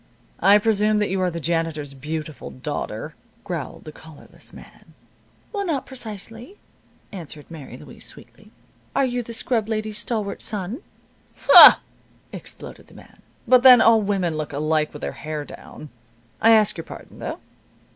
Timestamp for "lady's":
9.69-9.99